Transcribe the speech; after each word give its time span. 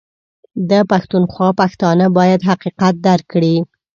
ده 0.69 0.79
پښتونخوا 0.91 1.49
پښتانه 1.61 2.05
بايد 2.17 2.41
حقيقت 2.49 2.93
درک 3.05 3.25
کړي 3.33 3.55